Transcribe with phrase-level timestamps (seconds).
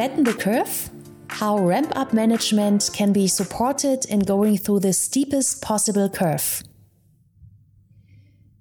[0.00, 0.88] flatten the curve,
[1.28, 6.62] how ramp up management can be supported in going through the steepest possible curve.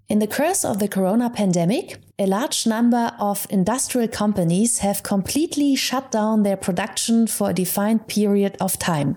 [0.09, 5.77] In the course of the corona pandemic, a large number of industrial companies have completely
[5.77, 9.15] shut down their production for a defined period of time.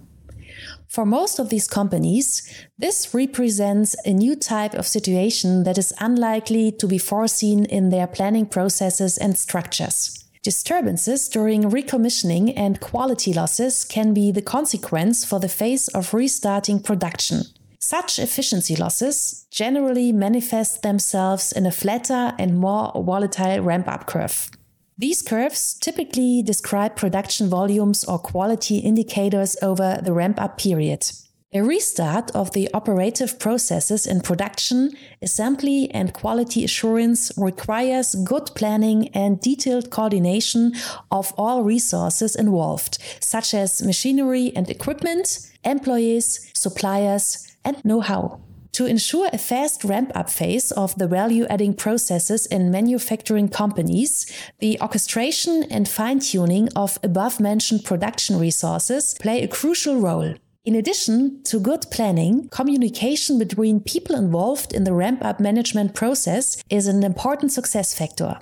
[0.87, 2.49] For most of these companies,
[2.79, 8.07] this represents a new type of situation that is unlikely to be foreseen in their
[8.07, 10.22] planning processes and structures.
[10.43, 16.81] Disturbances during recommissioning and quality losses can be the consequence for the phase of restarting
[16.81, 17.43] production.
[17.79, 24.51] Such efficiency losses generally manifest themselves in a flatter and more volatile ramp up curve.
[24.99, 31.09] These curves typically describe production volumes or quality indicators over the ramp up period.
[31.55, 39.09] A restart of the operative processes in production, assembly, and quality assurance requires good planning
[39.09, 40.73] and detailed coordination
[41.11, 48.41] of all resources involved, such as machinery and equipment, employees, suppliers, and know how.
[48.73, 54.25] To ensure a fast ramp up phase of the value adding processes in manufacturing companies,
[54.61, 60.35] the orchestration and fine tuning of above mentioned production resources play a crucial role.
[60.65, 66.63] In addition to good planning, communication between people involved in the ramp up management process
[66.71, 68.39] is an important success factor.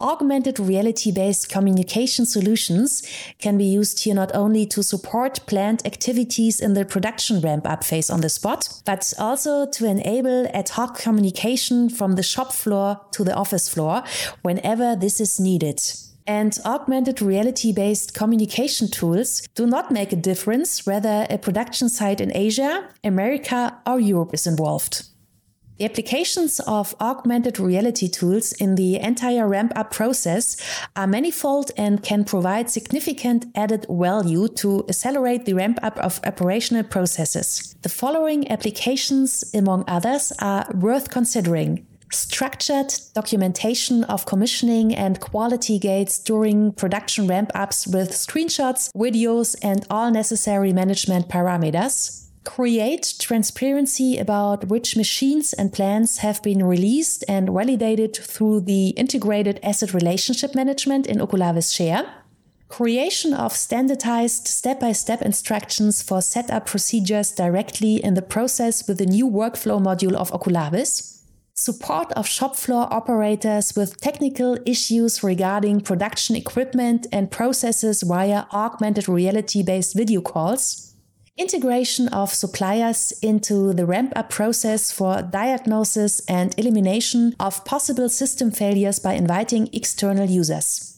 [0.00, 3.06] Augmented reality based communication solutions
[3.38, 7.84] can be used here not only to support planned activities in the production ramp up
[7.84, 12.98] phase on the spot, but also to enable ad hoc communication from the shop floor
[13.10, 14.02] to the office floor
[14.40, 15.82] whenever this is needed.
[16.28, 22.20] And augmented reality based communication tools do not make a difference whether a production site
[22.20, 25.08] in Asia, America, or Europe is involved.
[25.78, 30.56] The applications of augmented reality tools in the entire ramp up process
[30.96, 36.82] are manifold and can provide significant added value to accelerate the ramp up of operational
[36.82, 37.74] processes.
[37.80, 41.86] The following applications, among others, are worth considering.
[42.10, 49.86] Structured documentation of commissioning and quality gates during production ramp ups with screenshots, videos, and
[49.90, 52.28] all necessary management parameters.
[52.44, 59.60] Create transparency about which machines and plans have been released and validated through the integrated
[59.62, 62.06] asset relationship management in Oculavis Share,
[62.68, 68.96] creation of standardized step by step instructions for setup procedures directly in the process with
[68.96, 71.17] the new workflow module of Oculavis,
[71.58, 79.08] support of shop floor operators with technical issues regarding production equipment and processes via augmented
[79.08, 80.88] reality based video calls
[81.36, 88.50] integration of suppliers into the ramp up process for diagnosis and elimination of possible system
[88.50, 90.97] failures by inviting external users.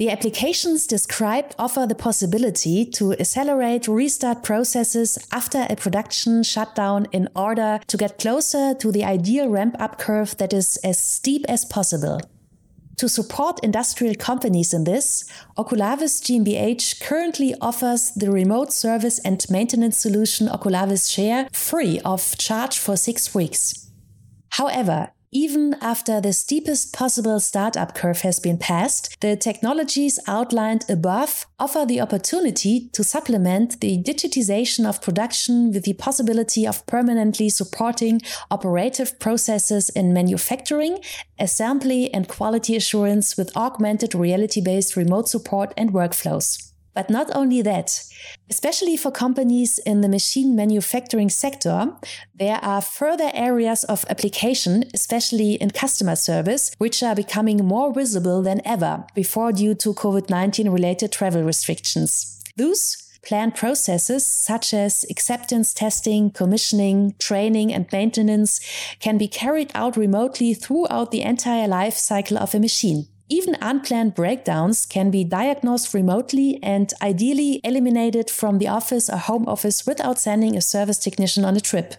[0.00, 7.28] The applications described offer the possibility to accelerate restart processes after a production shutdown in
[7.36, 11.66] order to get closer to the ideal ramp up curve that is as steep as
[11.66, 12.18] possible.
[12.96, 19.98] To support industrial companies in this, Oculavis GmbH currently offers the remote service and maintenance
[19.98, 23.90] solution Oculavis Share free of charge for six weeks.
[24.48, 31.46] However, even after the steepest possible startup curve has been passed, the technologies outlined above
[31.60, 38.20] offer the opportunity to supplement the digitization of production with the possibility of permanently supporting
[38.50, 40.98] operative processes in manufacturing,
[41.38, 46.69] assembly, and quality assurance with augmented reality based remote support and workflows.
[46.94, 48.02] But not only that,
[48.48, 51.92] especially for companies in the machine manufacturing sector,
[52.34, 58.42] there are further areas of application, especially in customer service, which are becoming more visible
[58.42, 62.42] than ever before due to COVID 19 related travel restrictions.
[62.56, 68.60] Those planned processes such as acceptance testing, commissioning, training, and maintenance
[68.98, 73.06] can be carried out remotely throughout the entire life cycle of a machine.
[73.32, 79.46] Even unplanned breakdowns can be diagnosed remotely and ideally eliminated from the office or home
[79.46, 81.94] office without sending a service technician on a trip.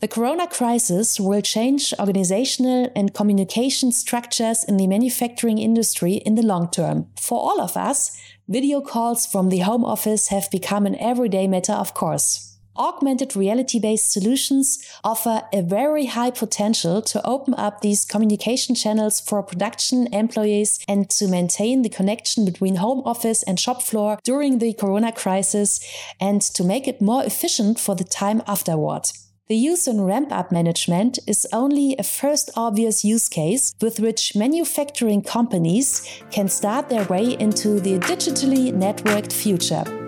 [0.00, 6.42] The corona crisis will change organizational and communication structures in the manufacturing industry in the
[6.42, 7.06] long term.
[7.20, 11.72] For all of us, video calls from the home office have become an everyday matter
[11.72, 12.43] of course
[12.76, 19.20] augmented reality based solutions offer a very high potential to open up these communication channels
[19.20, 24.58] for production employees and to maintain the connection between home office and shop floor during
[24.58, 25.80] the corona crisis
[26.20, 29.04] and to make it more efficient for the time afterward.
[29.46, 34.34] The use in ramp up management is only a first obvious use case with which
[34.34, 40.03] manufacturing companies can start their way into the digitally networked future.